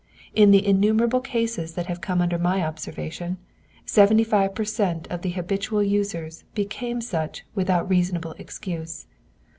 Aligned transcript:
In 0.33 0.49
the 0.49 0.65
innumerable 0.65 1.19
cases 1.19 1.75
that 1.75 1.85
have 1.85 2.01
come 2.01 2.23
under 2.23 2.39
my 2.39 2.63
observation, 2.63 3.37
seventy 3.85 4.23
five 4.23 4.55
per 4.55 4.65
cent. 4.65 5.05
of 5.11 5.21
the 5.21 5.29
habitual 5.29 5.83
users 5.83 6.43
became 6.55 7.01
such 7.01 7.45
without 7.53 7.87
reasonable 7.87 8.33
excuse. 8.39 9.05